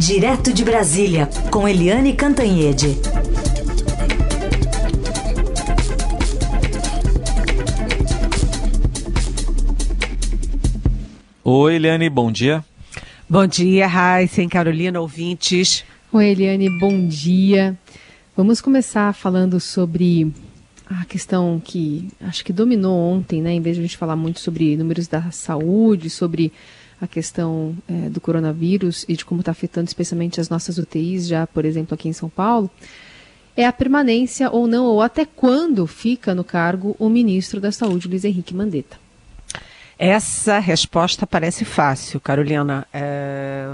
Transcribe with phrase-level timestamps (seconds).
[0.00, 2.96] Direto de Brasília, com Eliane Cantanhede.
[11.44, 12.64] Oi, Eliane, bom dia.
[13.28, 15.84] Bom dia, Raíssa, Carolina, ouvintes.
[16.10, 17.78] Oi, Eliane, bom dia.
[18.34, 20.32] Vamos começar falando sobre
[20.86, 23.52] a questão que acho que dominou ontem, né?
[23.52, 26.50] Em vez de a gente falar muito sobre números da saúde, sobre
[27.00, 31.46] a questão é, do coronavírus e de como está afetando especialmente as nossas UTIs, já,
[31.46, 32.70] por exemplo, aqui em São Paulo,
[33.56, 38.08] é a permanência ou não, ou até quando fica no cargo o ministro da Saúde,
[38.08, 38.96] Luiz Henrique Mandetta.
[39.98, 42.86] Essa resposta parece fácil, Carolina.
[42.92, 43.66] É...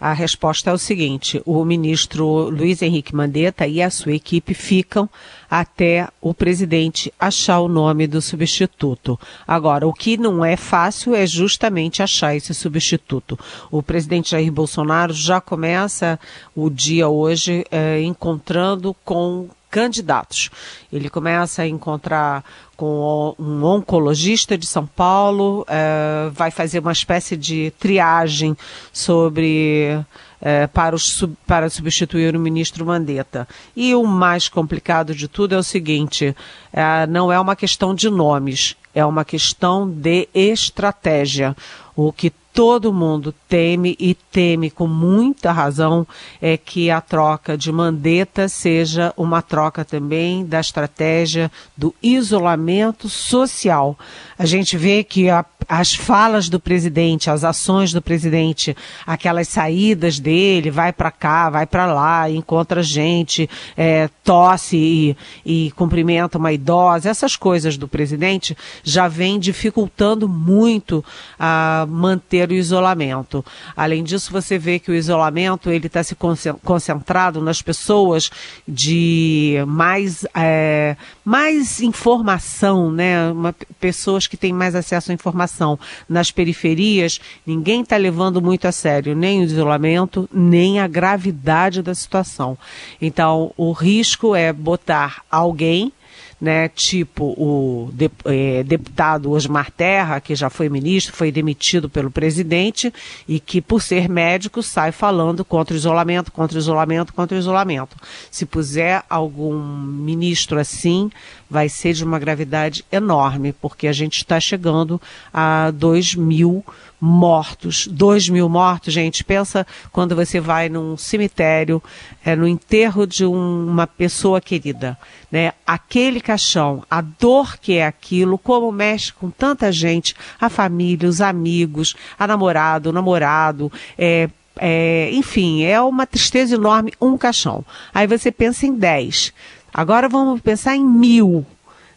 [0.00, 5.08] A resposta é o seguinte: o ministro Luiz Henrique Mandetta e a sua equipe ficam
[5.50, 9.20] até o presidente achar o nome do substituto.
[9.46, 13.38] Agora, o que não é fácil é justamente achar esse substituto.
[13.70, 16.18] O presidente Jair Bolsonaro já começa
[16.56, 20.50] o dia hoje é, encontrando com candidatos.
[20.92, 22.44] Ele começa a encontrar
[22.76, 28.56] com um oncologista de São Paulo, é, vai fazer uma espécie de triagem
[28.92, 30.02] sobre
[30.40, 33.46] é, para, os, para substituir o ministro Mandetta.
[33.76, 36.34] E o mais complicado de tudo é o seguinte:
[36.72, 41.54] é, não é uma questão de nomes, é uma questão de estratégia.
[41.94, 46.06] O que todo mundo teme e teme com muita razão
[46.40, 53.98] é que a troca de Mandetta seja uma troca também da estratégia do isolamento social.
[54.38, 60.18] A gente vê que a, as falas do presidente, as ações do presidente, aquelas saídas
[60.18, 66.52] dele, vai para cá, vai para lá, encontra gente, é, tosse e, e cumprimenta uma
[66.52, 71.04] idosa, essas coisas do presidente já vem dificultando muito
[71.38, 73.44] a manter o isolamento.
[73.76, 76.16] Além disso, você vê que o isolamento ele está se
[76.62, 78.30] concentrado nas pessoas
[78.66, 83.30] de mais, é, mais informação, né?
[83.30, 85.78] Uma, pessoas que têm mais acesso à informação.
[86.08, 91.94] Nas periferias, ninguém está levando muito a sério nem o isolamento, nem a gravidade da
[91.94, 92.56] situação.
[93.00, 95.92] Então, o risco é botar alguém
[96.40, 102.10] né, tipo o de, é, deputado Osmar Terra, que já foi ministro, foi demitido pelo
[102.10, 102.92] presidente
[103.28, 107.40] e que, por ser médico, sai falando contra o isolamento, contra o isolamento, contra o
[107.40, 107.96] isolamento.
[108.30, 111.10] Se puser algum ministro assim,
[111.48, 115.00] vai ser de uma gravidade enorme, porque a gente está chegando
[115.32, 116.64] a 2 mil
[117.00, 117.86] mortos.
[117.86, 119.24] 2 mil mortos, gente.
[119.24, 121.82] Pensa quando você vai num cemitério,
[122.24, 124.98] é, no enterro de um, uma pessoa querida.
[125.30, 125.52] Né?
[125.66, 131.20] Aquele caixão, a dor que é aquilo, como mexe com tanta gente, a família, os
[131.20, 134.28] amigos, a namorada, o namorado, é,
[134.58, 137.64] é, enfim, é uma tristeza enorme um caixão.
[137.94, 139.32] Aí você pensa em 10.
[139.72, 141.46] Agora vamos pensar em mil,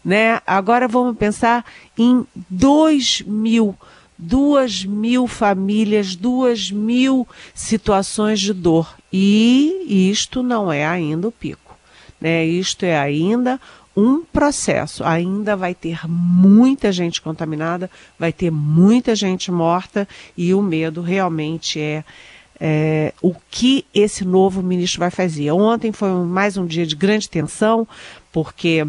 [0.06, 0.40] né?
[0.46, 1.66] Agora vamos pensar
[1.98, 3.76] em dois mil,
[4.24, 8.96] duas mil famílias, duas mil situações de dor.
[9.12, 11.78] E isto não é ainda o pico,
[12.20, 12.46] né?
[12.46, 13.60] Isto é ainda
[13.96, 15.04] um processo.
[15.04, 20.08] Ainda vai ter muita gente contaminada, vai ter muita gente morta
[20.38, 22.04] e o medo realmente é
[22.66, 25.52] é, o que esse novo ministro vai fazer.
[25.52, 27.86] Ontem foi mais um dia de grande tensão,
[28.32, 28.88] porque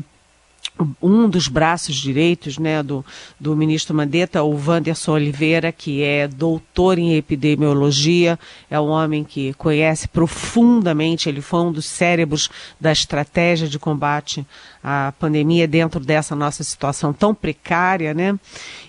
[1.00, 3.04] um dos braços direitos né, do,
[3.38, 9.54] do ministro Mandetta, o Wanderson Oliveira, que é doutor em epidemiologia, é um homem que
[9.54, 14.44] conhece profundamente, ele foi um dos cérebros da estratégia de combate
[14.82, 18.38] à pandemia dentro dessa nossa situação tão precária, né?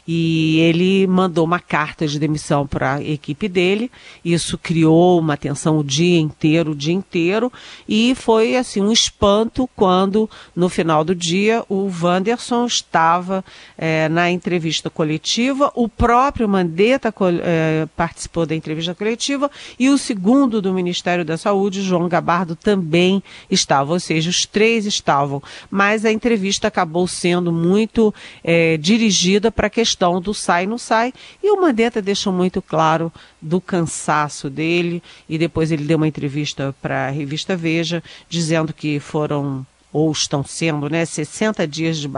[0.07, 3.91] E ele mandou uma carta de demissão para a equipe dele.
[4.23, 7.51] Isso criou uma tensão o dia inteiro, o dia inteiro,
[7.89, 13.43] e foi assim um espanto quando no final do dia o Wanderson estava
[13.77, 19.49] é, na entrevista coletiva, o próprio Mandetta é, participou da entrevista coletiva
[19.79, 24.85] e o segundo do Ministério da Saúde, João Gabardo, também estava, ou seja, os três
[24.85, 25.41] estavam.
[25.69, 28.13] Mas a entrevista acabou sendo muito
[28.43, 33.11] é, dirigida para a questão do sai não sai e o Mandetta deixou muito claro
[33.41, 38.99] do cansaço dele e depois ele deu uma entrevista para a revista Veja dizendo que
[38.99, 42.09] foram ou estão sendo, né, 60 dias de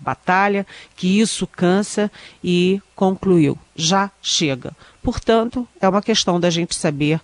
[0.00, 0.66] batalha,
[0.96, 2.10] que isso cansa
[2.42, 4.74] e concluiu, já chega.
[5.02, 7.20] Portanto, é uma questão da gente saber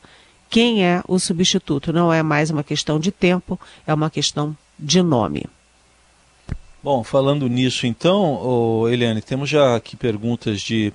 [0.50, 5.00] quem é o substituto, não é mais uma questão de tempo, é uma questão de
[5.00, 5.46] nome.
[6.82, 10.92] Bom, falando nisso então, oh, Eliane, temos já aqui perguntas de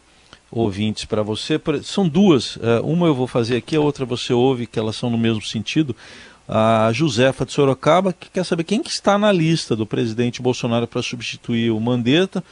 [0.52, 1.58] ouvintes para você.
[1.82, 2.60] São duas.
[2.62, 5.42] É, uma eu vou fazer aqui, a outra você ouve, que elas são no mesmo
[5.42, 5.96] sentido.
[6.46, 10.88] A Josefa de Sorocaba, que quer saber quem que está na lista do presidente Bolsonaro
[10.88, 12.44] para substituir o Mandetta,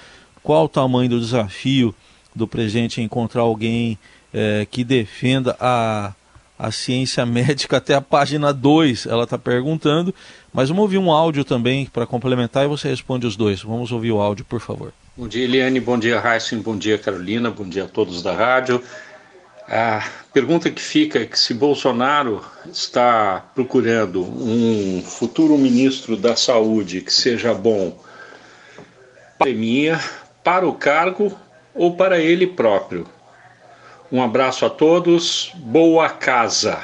[0.42, 1.94] qual o tamanho do desafio
[2.34, 4.00] do presidente encontrar alguém
[4.34, 6.14] é, que defenda a,
[6.58, 10.16] a ciência médica até a página 2, ela está perguntando.
[10.56, 13.62] Mas vamos ouvir um áudio também para complementar e você responde os dois.
[13.62, 14.94] Vamos ouvir o áudio, por favor.
[15.18, 15.82] Bom dia, Eliane.
[15.82, 16.60] Bom dia, Heisen.
[16.60, 17.52] Bom dia, Carolina.
[17.52, 18.82] Bom dia a todos da rádio.
[19.68, 22.42] A pergunta que fica é que se Bolsonaro
[22.72, 28.00] está procurando um futuro ministro da Saúde que seja bom
[29.38, 30.00] pandemia,
[30.42, 31.38] para o cargo
[31.74, 33.06] ou para ele próprio.
[34.10, 36.84] Um abraço a todos, boa casa.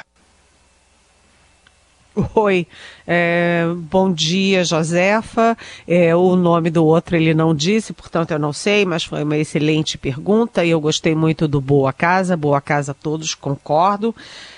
[2.34, 2.66] Oi,
[3.06, 5.56] é, bom dia, Josefa.
[5.88, 9.36] É, o nome do outro ele não disse, portanto eu não sei, mas foi uma
[9.36, 12.36] excelente pergunta e eu gostei muito do Boa Casa.
[12.36, 14.14] Boa Casa a todos, concordo.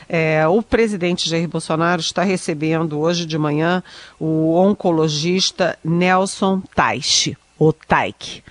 [0.08, 3.84] É, o presidente Jair Bolsonaro está recebendo hoje de manhã
[4.18, 8.42] o oncologista Nelson Taixe, o Taik.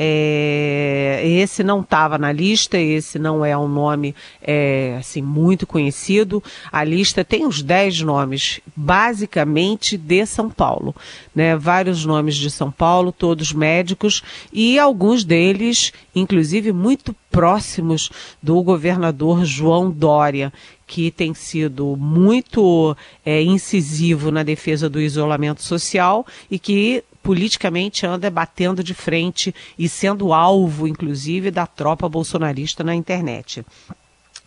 [0.00, 6.40] É, esse não estava na lista, esse não é um nome é, assim muito conhecido.
[6.70, 10.94] A lista tem os 10 nomes, basicamente de São Paulo,
[11.34, 11.56] né?
[11.56, 14.22] Vários nomes de São Paulo, todos médicos
[14.52, 18.08] e alguns deles, inclusive, muito próximos
[18.40, 20.52] do governador João Dória,
[20.86, 28.30] que tem sido muito é, incisivo na defesa do isolamento social e que politicamente anda
[28.30, 33.62] batendo de frente e sendo alvo, inclusive, da tropa bolsonarista na internet.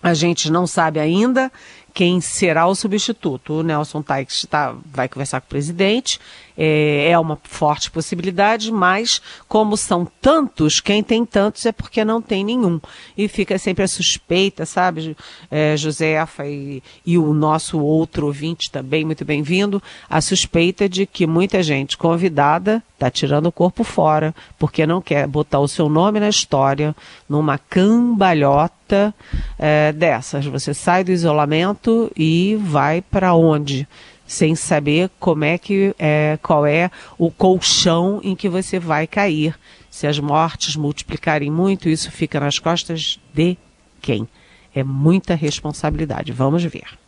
[0.01, 1.51] A gente não sabe ainda
[1.93, 3.53] quem será o substituto.
[3.53, 6.19] O Nelson Taix tá, vai conversar com o presidente,
[6.57, 12.21] é, é, uma forte possibilidade, mas como são tantos, quem tem tantos é porque não
[12.21, 12.79] tem nenhum.
[13.17, 15.17] E fica sempre a suspeita, sabe,
[15.49, 21.25] é, Josefa e, e o nosso outro ouvinte também, muito bem-vindo, a suspeita de que
[21.25, 26.19] muita gente convidada está tirando o corpo fora, porque não quer botar o seu nome
[26.19, 26.95] na história
[27.27, 29.13] numa cambalhota
[29.57, 30.45] é, dessas.
[30.45, 31.80] Você sai do isolamento
[32.15, 33.87] e vai para onde?
[34.25, 39.57] Sem saber como é que é, qual é o colchão em que você vai cair.
[39.89, 43.57] Se as mortes multiplicarem muito, isso fica nas costas de
[44.01, 44.27] quem?
[44.73, 46.31] É muita responsabilidade.
[46.31, 47.00] Vamos ver.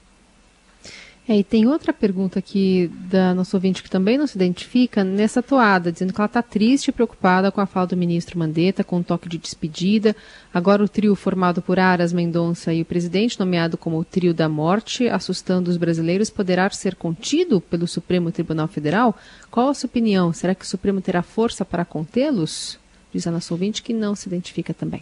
[1.25, 5.41] É, e tem outra pergunta aqui da nossa ouvinte que também não se identifica nessa
[5.41, 8.99] toada, dizendo que ela está triste e preocupada com a fala do ministro Mandetta, com
[8.99, 10.13] o toque de despedida.
[10.53, 14.49] Agora o trio formado por Aras Mendonça e o presidente, nomeado como o trio da
[14.49, 19.15] morte, assustando os brasileiros, poderá ser contido pelo Supremo Tribunal Federal?
[19.49, 20.33] Qual a sua opinião?
[20.33, 22.77] Será que o Supremo terá força para contê-los?
[23.13, 24.99] Diz a nossa ouvinte que não se identifica também.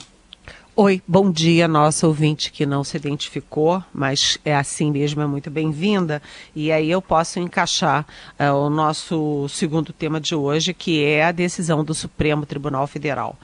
[0.74, 5.52] Oi, bom dia, nossa ouvinte que não se identificou, mas é assim mesmo, é muito
[5.52, 6.22] bem-vinda.
[6.56, 8.08] E aí eu posso encaixar
[8.40, 13.38] uh, o nosso segundo tema de hoje, que é a decisão do Supremo Tribunal Federal.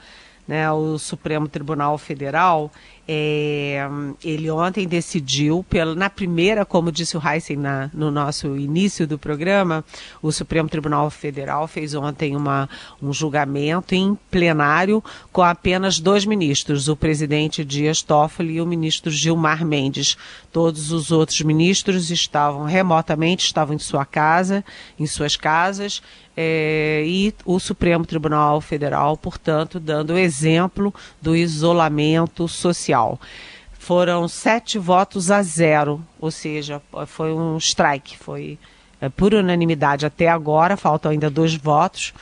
[0.48, 2.72] Né, o Supremo Tribunal Federal
[3.10, 3.88] é,
[4.22, 9.18] ele ontem decidiu, pela, na primeira, como disse o Heisen na, no nosso início do
[9.18, 9.82] programa,
[10.20, 12.68] o Supremo Tribunal Federal fez ontem uma,
[13.02, 15.02] um julgamento em plenário
[15.32, 20.18] com apenas dois ministros, o presidente Dias Toffoli e o ministro Gilmar Mendes.
[20.52, 24.62] Todos os outros ministros estavam remotamente, estavam em sua casa,
[24.98, 26.02] em suas casas,
[26.40, 33.20] é, e o Supremo Tribunal Federal, portanto, dando exemplo do isolamento social.
[33.72, 38.56] Foram sete votos a zero, ou seja, foi um strike, foi
[39.00, 42.14] é, por unanimidade até agora, faltam ainda dois votos.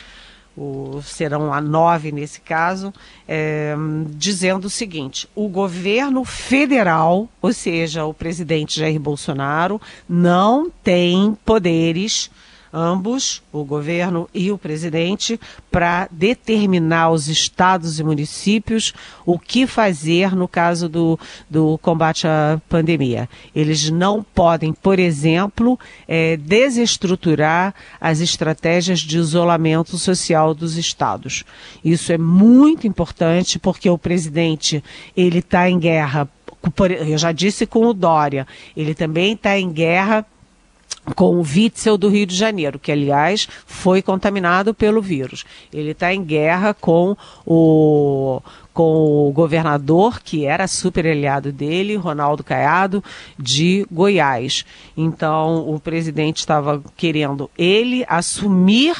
[0.57, 2.95] O, serão a nove nesse caso,
[3.29, 3.75] é,
[4.13, 12.31] dizendo o seguinte: o governo federal, ou seja, o presidente Jair Bolsonaro, não tem poderes
[12.77, 15.41] ambos, o governo e o presidente,
[15.71, 18.93] para determinar os estados e municípios
[19.25, 21.19] o que fazer no caso do,
[21.49, 23.31] do combate à pandemia.
[23.55, 31.45] Eles não podem, por exemplo, é, desestruturar as estratégias de isolamento social dos estados.
[31.83, 34.85] Isso é muito importante porque o presidente
[35.17, 36.29] ele está em guerra.
[37.09, 40.27] Eu já disse com o Dória, ele também está em guerra
[41.15, 45.45] com o Witzel do Rio de Janeiro, que aliás foi contaminado pelo vírus.
[45.73, 48.41] Ele está em guerra com o
[48.73, 53.03] com o governador, que era super aliado dele, Ronaldo Caiado,
[53.39, 54.67] de Goiás.
[54.95, 58.95] Então, o presidente estava querendo ele assumir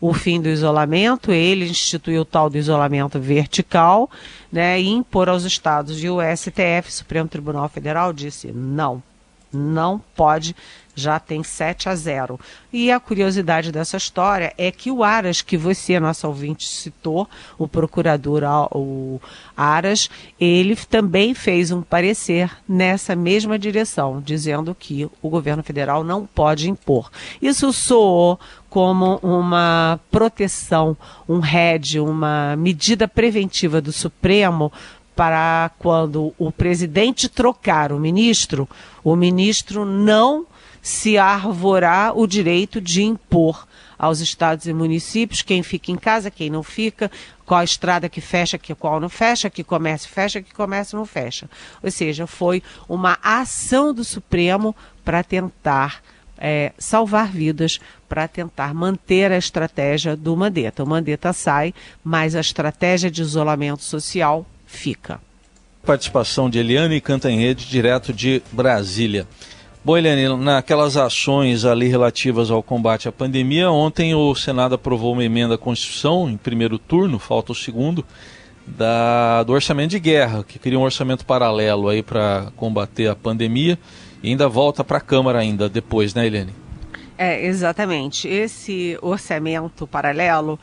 [0.00, 4.08] o fim do isolamento, ele instituiu o tal do isolamento vertical,
[4.52, 6.00] né, e impor aos estados.
[6.04, 9.02] E o STF, Supremo Tribunal Federal, disse não,
[9.52, 10.54] não pode
[10.96, 12.40] já tem 7 a 0.
[12.72, 17.68] E a curiosidade dessa história é que o Aras, que você, nosso ouvinte, citou, o
[17.68, 19.20] procurador o
[19.54, 20.08] Aras,
[20.40, 26.70] ele também fez um parecer nessa mesma direção, dizendo que o governo federal não pode
[26.70, 27.10] impor.
[27.42, 30.96] Isso soou como uma proteção,
[31.28, 34.72] um RED, uma medida preventiva do Supremo
[35.16, 38.68] para quando o presidente trocar o ministro,
[39.02, 40.46] o ministro não
[40.82, 43.66] se arvorar o direito de impor
[43.98, 47.10] aos estados e municípios quem fica em casa, quem não fica,
[47.46, 51.48] qual estrada que fecha, que qual não fecha, que comércio fecha, que comércio não fecha.
[51.82, 56.02] Ou seja, foi uma ação do Supremo para tentar
[56.36, 60.84] é, salvar vidas, para tentar manter a estratégia do Mandetta.
[60.84, 61.72] O Mandetta sai,
[62.04, 65.20] mas a estratégia de isolamento social fica.
[65.84, 69.26] Participação de Eliane Cantanhede, direto de Brasília.
[69.84, 75.22] Bom, Eliane, naquelas ações ali relativas ao combate à pandemia, ontem o Senado aprovou uma
[75.22, 78.04] emenda à Constituição em primeiro turno, falta o segundo,
[78.66, 83.78] da, do orçamento de guerra, que cria um orçamento paralelo aí para combater a pandemia
[84.24, 86.52] e ainda volta para a Câmara ainda depois, né, Eliane?
[87.18, 88.28] É, exatamente.
[88.28, 90.58] Esse orçamento paralelo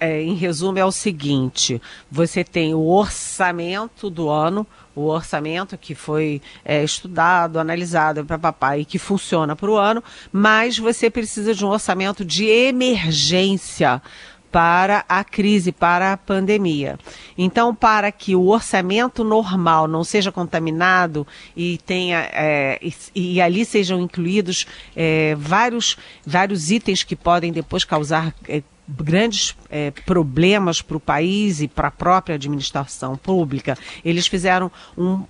[0.00, 5.94] é, em resumo, é o seguinte: você tem o orçamento do ano, o orçamento que
[5.94, 10.02] foi é, estudado, analisado para papai e que funciona para o ano,
[10.32, 14.02] mas você precisa de um orçamento de emergência
[14.50, 16.98] para a crise, para a pandemia.
[17.36, 21.26] Então, para que o orçamento normal não seja contaminado
[21.56, 27.84] e tenha é, e, e, ali sejam incluídos é, vários, vários itens que podem depois
[27.84, 34.26] causar é, grandes é, problemas para o país e para a própria administração pública, eles
[34.26, 35.22] fizeram um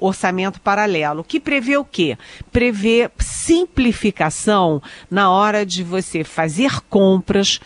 [0.00, 2.16] orçamento paralelo, que prevê o quê?
[2.50, 7.60] Prevê simplificação na hora de você fazer compras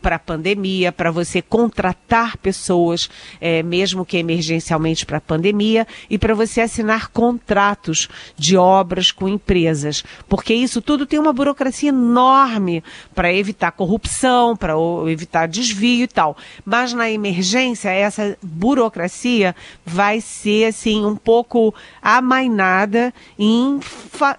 [0.00, 3.10] para a pandemia, para você contratar pessoas,
[3.40, 9.28] é, mesmo que emergencialmente para a pandemia, e para você assinar contratos de obras com
[9.28, 10.04] empresas.
[10.28, 12.82] Porque isso tudo tem uma burocracia enorme
[13.14, 14.74] para evitar corrupção, para
[15.08, 16.36] evitar desvio e tal.
[16.64, 23.80] Mas na emergência, essa burocracia vai ser assim um pouco amainada em,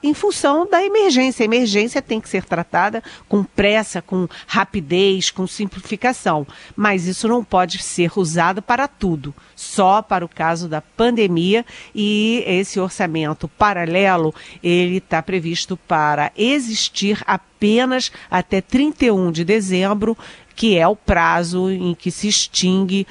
[0.02, 1.44] em função da emergência.
[1.44, 7.44] A emergência tem que ser tratada com pressa, com rapidez com simplificação, mas isso não
[7.44, 14.34] pode ser usado para tudo, só para o caso da pandemia e esse orçamento paralelo,
[14.62, 20.18] ele está previsto para existir apenas até 31 de dezembro
[20.60, 23.08] que é o prazo em que se extingue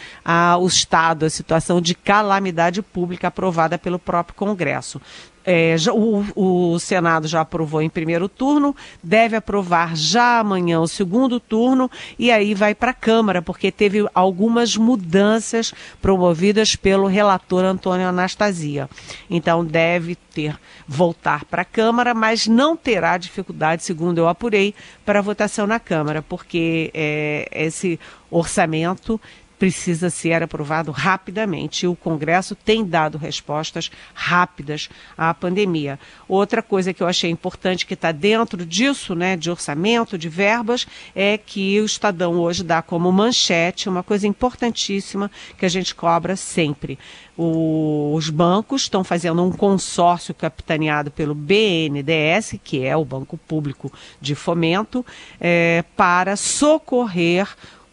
[0.61, 5.00] o estado, a situação de calamidade pública aprovada pelo próprio Congresso.
[5.50, 11.40] É, o, o, Senado já aprovou em primeiro turno, deve aprovar já amanhã o segundo
[11.40, 18.07] turno e aí vai para a Câmara, porque teve algumas mudanças promovidas pelo relator Antônio
[18.07, 18.90] Anastasia.
[19.31, 20.55] Então deve ter
[20.87, 26.21] voltar para a Câmara, mas não terá dificuldade, segundo eu apurei, para votação na Câmara,
[26.21, 27.99] porque é, esse
[28.31, 29.19] orçamento
[29.59, 31.85] precisa ser aprovado rapidamente.
[31.85, 35.99] E o Congresso tem dado respostas rápidas à pandemia.
[36.29, 40.87] Outra coisa que eu achei importante que está dentro disso, né, de orçamento, de verbas,
[41.15, 46.37] é que o Estadão hoje dá como manchete uma coisa importantíssima que a gente cobra
[46.37, 46.99] sempre.
[47.37, 53.93] O, os bancos estão fazendo um consórcio capitaneado pelo BNDES, que é o Banco Público
[54.21, 55.07] de Fomento,
[55.41, 57.49] é, para socorrer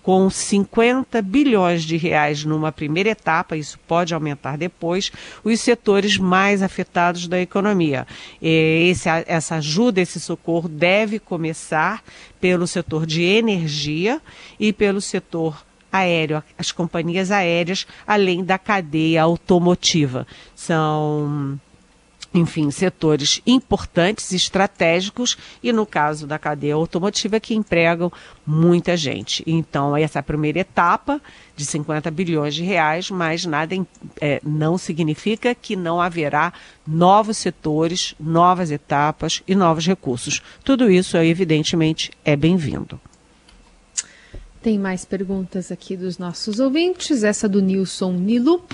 [0.06, 5.12] com 50 bilhões de reais numa primeira etapa, isso pode aumentar depois,
[5.44, 8.06] os setores mais afetados da economia.
[8.40, 12.04] Esse, essa ajuda, esse socorro deve começar
[12.40, 14.22] pelo setor de energia
[14.60, 20.28] e pelo setor aéreo, as companhias aéreas, além da cadeia automotiva.
[20.54, 21.60] São
[22.36, 28.12] enfim, setores importantes, estratégicos e, no caso da cadeia automotiva, que empregam
[28.46, 29.42] muita gente.
[29.48, 31.22] Então, essa é primeira etapa
[31.56, 33.74] de 50 bilhões de reais, mas nada
[34.20, 36.52] é, não significa que não haverá
[36.86, 40.42] novos setores, novas etapas e novos recursos.
[40.64, 43.00] Tudo isso, evidentemente, é bem-vindo.
[44.62, 47.24] Tem mais perguntas aqui dos nossos ouvintes.
[47.24, 48.66] Essa do Nilson Nilo.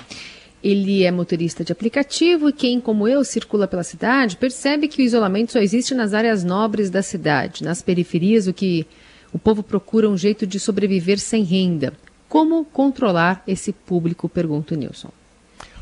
[0.62, 5.04] Ele é motorista de aplicativo e quem, como eu, circula pela cidade, percebe que o
[5.04, 7.64] isolamento só existe nas áreas nobres da cidade.
[7.64, 8.86] Nas periferias, o que
[9.32, 11.94] O povo procura um jeito de sobreviver sem renda.
[12.28, 14.28] Como controlar esse público?
[14.28, 15.10] Pergunta o Nilson.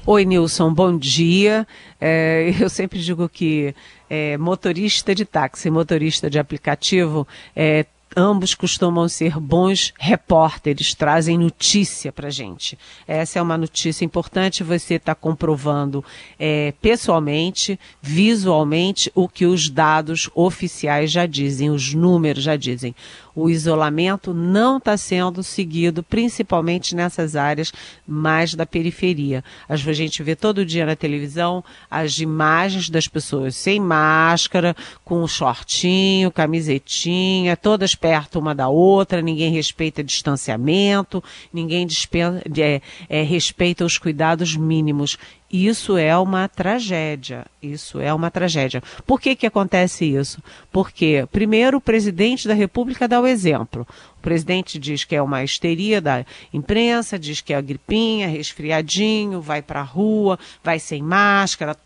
[0.07, 1.67] Oi, Nilson, bom dia.
[2.01, 3.75] É, eu sempre digo que
[4.09, 7.85] é, motorista de táxi, motorista de aplicativo, é,
[8.17, 12.79] ambos costumam ser bons repórteres, trazem notícia para gente.
[13.07, 16.05] Essa é uma notícia importante, você está comprovando
[16.39, 22.95] é, pessoalmente, visualmente, o que os dados oficiais já dizem, os números já dizem
[23.35, 27.73] o isolamento não está sendo seguido, principalmente nessas áreas
[28.07, 29.45] mais da periferia.
[29.69, 35.29] A gente vê todo dia na televisão as imagens das pessoas sem máscara, com um
[35.29, 41.23] shortinho, camisetinha, todas perto uma da outra, ninguém respeita distanciamento,
[41.53, 45.17] ninguém dispensa, é, é, respeita os cuidados mínimos.
[45.51, 47.45] Isso é uma tragédia.
[47.61, 48.81] Isso é uma tragédia.
[49.05, 50.41] Por que, que acontece isso?
[50.71, 53.85] Porque, primeiro, o presidente da República dá o exemplo.
[54.17, 59.41] O presidente diz que é uma histeria da imprensa, diz que é a gripinha, resfriadinho,
[59.41, 61.77] vai para a rua, vai sem máscara,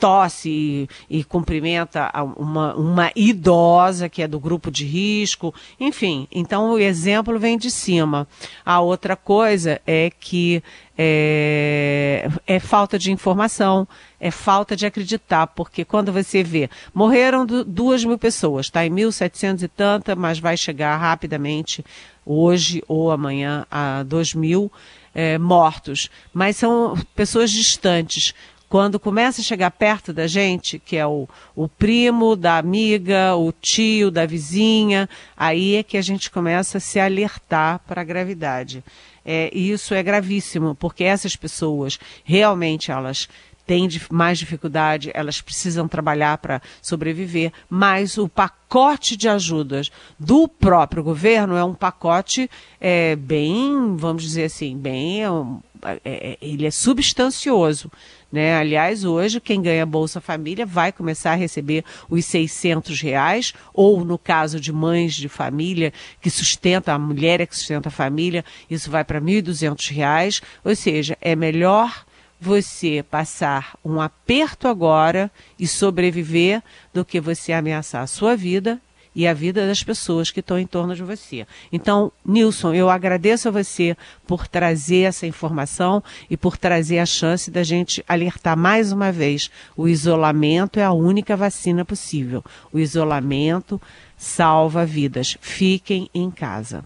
[0.00, 6.26] tosse e, e cumprimenta uma, uma idosa que é do grupo de risco, enfim.
[6.32, 8.26] Então o exemplo vem de cima.
[8.64, 10.62] A outra coisa é que
[10.96, 13.86] é, é, falta de informação,
[14.18, 19.62] é falta de acreditar, porque quando você vê, morreram duas mil pessoas, está em 1.700
[19.62, 21.84] e tanta, mas vai chegar rapidamente,
[22.24, 24.70] hoje ou amanhã, a dois mil
[25.14, 26.10] é, mortos.
[26.32, 28.34] Mas são pessoas distantes
[28.70, 33.50] quando começa a chegar perto da gente, que é o, o primo da amiga, o
[33.50, 38.84] tio da vizinha, aí é que a gente começa a se alertar para a gravidade.
[39.26, 43.28] É, e isso é gravíssimo, porque essas pessoas realmente elas
[43.66, 51.02] têm mais dificuldade, elas precisam trabalhar para sobreviver, mas o pacote de ajudas do próprio
[51.02, 52.48] governo é um pacote
[52.80, 57.90] é, bem, vamos dizer assim, bem, é, é, ele é substancioso.
[58.30, 58.54] Né?
[58.54, 64.16] Aliás, hoje, quem ganha Bolsa Família vai começar a receber os 600 reais, ou no
[64.16, 68.90] caso de mães de família que sustenta, a mulher é que sustenta a família, isso
[68.90, 70.40] vai para 1.200 reais.
[70.64, 72.04] Ou seja, é melhor
[72.40, 76.62] você passar um aperto agora e sobreviver
[76.94, 78.80] do que você ameaçar a sua vida
[79.14, 81.46] e a vida das pessoas que estão em torno de você.
[81.72, 83.96] Então, Nilson, eu agradeço a você
[84.26, 89.50] por trazer essa informação e por trazer a chance da gente alertar mais uma vez:
[89.76, 92.44] o isolamento é a única vacina possível.
[92.72, 93.80] O isolamento
[94.16, 95.36] salva vidas.
[95.40, 96.84] Fiquem em casa.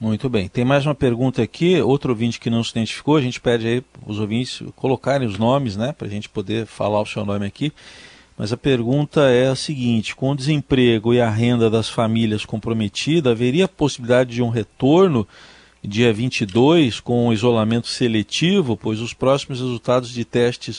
[0.00, 0.48] Muito bem.
[0.48, 3.84] Tem mais uma pergunta aqui, outro ouvinte que não se identificou, a gente pede aí
[4.06, 7.70] os ouvintes colocarem os nomes, né, para a gente poder falar o seu nome aqui.
[8.40, 13.32] Mas a pergunta é a seguinte: com o desemprego e a renda das famílias comprometida,
[13.32, 15.28] haveria possibilidade de um retorno
[15.84, 20.78] dia 22 com um isolamento seletivo, pois os próximos resultados de testes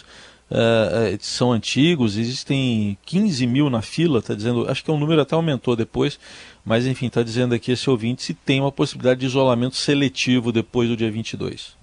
[0.50, 5.22] uh, são antigos, existem 15 mil na fila, está dizendo, acho que o é número
[5.22, 6.20] até aumentou depois,
[6.66, 10.90] mas enfim, está dizendo aqui esse ouvinte se tem uma possibilidade de isolamento seletivo depois
[10.90, 11.80] do dia 22.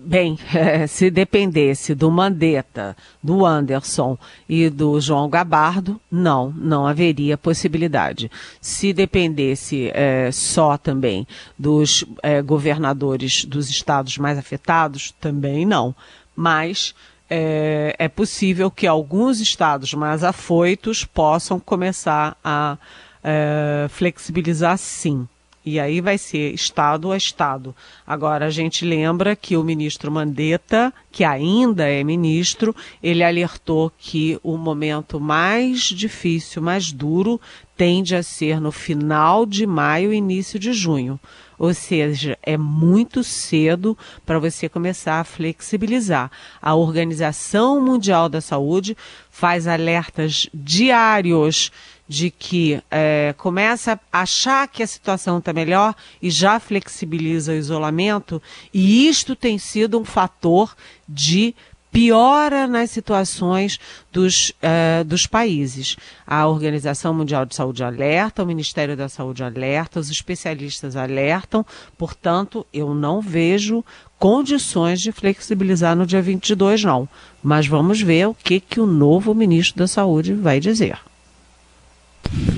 [0.00, 0.38] Bem,
[0.86, 4.16] se dependesse do Mandetta, do Anderson
[4.48, 8.30] e do João Gabardo, não, não haveria possibilidade.
[8.60, 11.26] Se dependesse é, só também
[11.58, 15.94] dos é, governadores dos estados mais afetados, também não.
[16.34, 16.94] Mas
[17.28, 22.78] é, é possível que alguns estados mais afoitos possam começar a
[23.22, 25.26] é, flexibilizar sim.
[25.68, 27.76] E aí vai ser Estado a Estado.
[28.06, 34.40] Agora, a gente lembra que o ministro Mandetta, que ainda é ministro, ele alertou que
[34.42, 37.38] o momento mais difícil, mais duro,
[37.76, 41.20] tende a ser no final de maio início de junho.
[41.58, 46.30] Ou seja, é muito cedo para você começar a flexibilizar.
[46.62, 48.96] A Organização Mundial da Saúde
[49.30, 51.70] faz alertas diários
[52.08, 57.56] de que é, começa a achar que a situação está melhor e já flexibiliza o
[57.56, 58.42] isolamento,
[58.72, 60.74] e isto tem sido um fator
[61.06, 61.54] de
[61.90, 63.78] piora nas situações
[64.12, 65.96] dos, uh, dos países.
[66.26, 71.64] A Organização Mundial de Saúde alerta, o Ministério da Saúde alerta, os especialistas alertam,
[71.96, 73.84] portanto, eu não vejo
[74.18, 77.08] condições de flexibilizar no dia 22, não.
[77.42, 80.98] Mas vamos ver o que, que o novo ministro da Saúde vai dizer.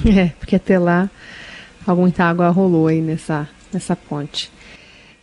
[0.16, 1.10] É, porque até lá
[1.88, 4.50] muita água rolou aí nessa, nessa ponte.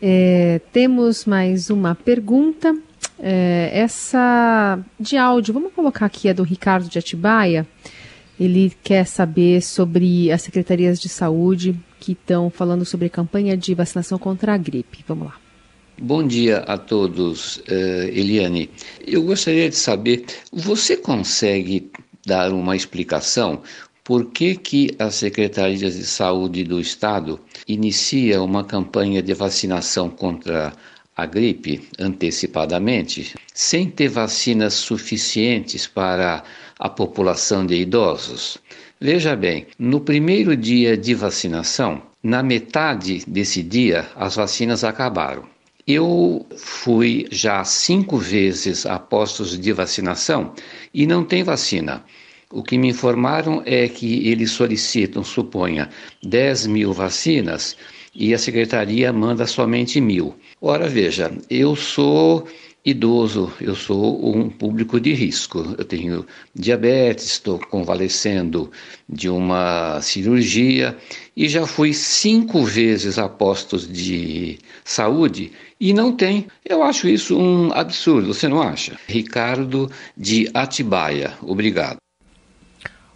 [0.02, 2.76] É, temos mais uma pergunta.
[3.20, 7.66] É, essa de áudio, vamos colocar aqui a do Ricardo de Atibaia.
[8.40, 13.74] Ele quer saber sobre as secretarias de saúde que estão falando sobre a campanha de
[13.74, 15.04] vacinação contra a gripe.
[15.08, 15.36] Vamos lá.
[16.00, 18.70] Bom dia a todos, uh, Eliane.
[19.06, 21.90] Eu gostaria de saber, você consegue
[22.24, 23.64] dar uma explicação
[24.08, 30.72] por que, que as secretarias de saúde do Estado inicia uma campanha de vacinação contra
[31.14, 36.42] a gripe antecipadamente, sem ter vacinas suficientes para
[36.80, 38.58] a população de idosos?
[38.98, 45.44] Veja bem, no primeiro dia de vacinação, na metade desse dia, as vacinas acabaram.
[45.86, 50.54] Eu fui já cinco vezes a postos de vacinação
[50.94, 52.06] e não tem vacina.
[52.52, 55.90] O que me informaram é que eles solicitam, suponha,
[56.24, 57.76] 10 mil vacinas
[58.16, 60.34] e a secretaria manda somente mil.
[60.62, 62.48] Ora, veja, eu sou
[62.86, 65.76] idoso, eu sou um público de risco.
[65.78, 68.72] Eu tenho diabetes, estou convalescendo
[69.10, 70.98] de uma cirurgia
[71.36, 76.48] e já fui cinco vezes a postos de saúde e não tem.
[76.64, 78.98] Eu acho isso um absurdo, você não acha?
[79.06, 81.98] Ricardo de Atibaia, obrigado.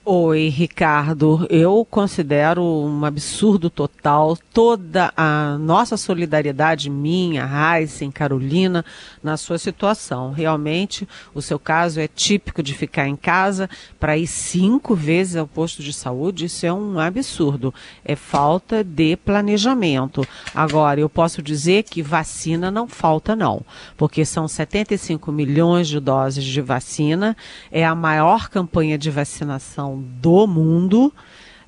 [0.03, 1.45] Oi, Ricardo.
[1.47, 8.83] Eu considero um absurdo total toda a nossa solidariedade, minha, Raíssen, Carolina,
[9.21, 10.31] na sua situação.
[10.31, 15.45] Realmente, o seu caso é típico de ficar em casa para ir cinco vezes ao
[15.45, 16.45] posto de saúde.
[16.45, 17.71] Isso é um absurdo.
[18.03, 20.27] É falta de planejamento.
[20.55, 23.61] Agora, eu posso dizer que vacina não falta, não,
[23.95, 27.37] porque são 75 milhões de doses de vacina.
[27.71, 31.13] É a maior campanha de vacinação do mundo.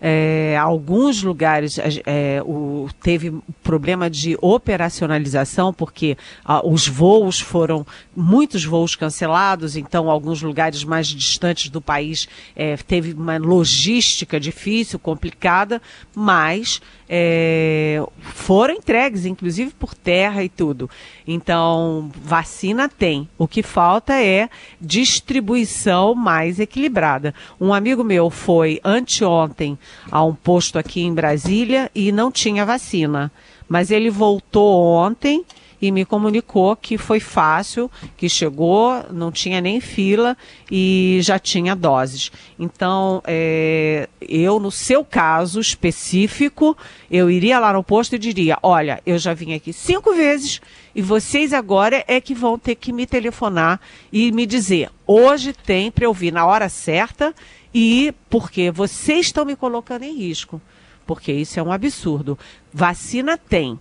[0.05, 3.33] É, alguns lugares é, o, teve
[3.63, 11.07] problema de operacionalização, porque ah, os voos foram, muitos voos cancelados, então alguns lugares mais
[11.07, 15.81] distantes do país é, teve uma logística difícil, complicada,
[16.13, 20.89] mas é, foram entregues, inclusive por terra e tudo.
[21.27, 23.27] Então, vacina tem.
[23.37, 27.33] O que falta é distribuição mais equilibrada.
[27.59, 29.77] Um amigo meu foi anteontem
[30.11, 33.31] a um posto aqui em Brasília e não tinha vacina.
[33.67, 35.43] Mas ele voltou ontem
[35.83, 40.37] e me comunicou que foi fácil, que chegou, não tinha nem fila
[40.71, 42.31] e já tinha doses.
[42.57, 46.77] Então, é, eu, no seu caso específico,
[47.11, 50.61] eu iria lá no posto e diria: olha, eu já vim aqui cinco vezes
[50.95, 55.91] e vocês agora é que vão ter que me telefonar e me dizer: hoje tem
[55.91, 57.35] para eu vir na hora certa
[57.75, 60.61] e porque vocês estão me colocando em risco.
[61.05, 62.39] Porque isso é um absurdo.
[62.71, 63.77] Vacina tem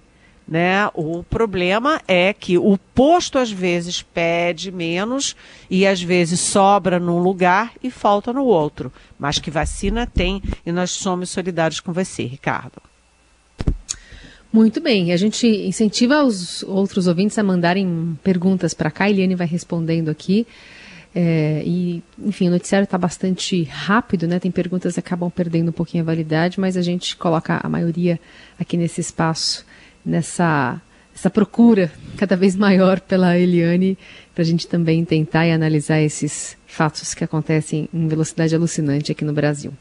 [0.46, 0.88] né?
[0.94, 5.36] O problema é que o posto às vezes pede menos
[5.70, 8.92] e às vezes sobra num lugar e falta no outro.
[9.18, 12.82] Mas que vacina tem e nós somos solidários com você, Ricardo.
[14.52, 19.04] Muito bem, a gente incentiva os outros ouvintes a mandarem perguntas para cá.
[19.04, 20.46] A Eliane vai respondendo aqui.
[21.14, 24.38] É, e, enfim, o noticiário está bastante rápido, né?
[24.38, 28.20] Tem perguntas que acabam perdendo um pouquinho a validade, mas a gente coloca a maioria
[28.58, 29.64] aqui nesse espaço
[30.04, 30.80] nessa
[31.14, 33.98] essa procura cada vez maior pela Eliane,
[34.34, 39.24] para a gente também tentar e analisar esses fatos que acontecem em velocidade alucinante aqui
[39.24, 39.72] no Brasil.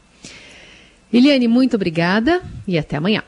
[1.12, 3.22] Eliane, muito obrigada e até amanhã.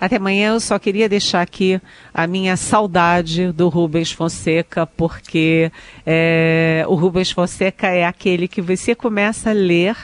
[0.00, 1.80] Até amanhã eu só queria deixar aqui
[2.14, 5.72] a minha saudade do Rubens Fonseca, porque
[6.06, 9.96] é, o Rubens Fonseca é aquele que você começa a ler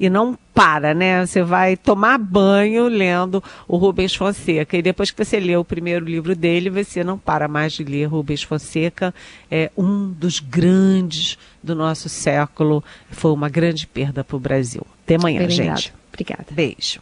[0.00, 1.24] e não para, né?
[1.24, 4.76] Você vai tomar banho lendo o Rubens Fonseca.
[4.76, 8.06] E depois que você lê o primeiro livro dele, você não para mais de ler
[8.06, 9.14] Rubens Fonseca.
[9.50, 12.82] É um dos grandes do nosso século.
[13.10, 14.86] Foi uma grande perda para o Brasil.
[15.04, 15.92] Até amanhã, gente.
[16.12, 16.46] Obrigada.
[16.50, 17.00] Beijo.